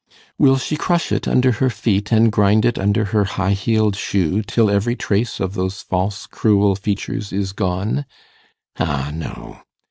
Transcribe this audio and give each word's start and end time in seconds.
Will 0.39 0.57
she 0.57 0.77
crush 0.77 1.11
it 1.11 1.27
under 1.27 1.51
her 1.51 1.69
feet, 1.69 2.11
and 2.11 2.31
grind 2.31 2.65
it 2.65 2.79
under 2.79 3.05
her 3.13 3.23
high 3.25 3.51
heeled 3.51 3.95
shoe, 3.95 4.41
till 4.41 4.67
every 4.67 4.95
trace 4.95 5.39
of 5.39 5.53
those 5.53 5.81
false 5.83 6.25
cruel 6.25 6.75
features 6.75 7.31
is 7.31 7.53
gone? 7.53 8.07
Ah, 8.79 9.11
no! 9.13 9.61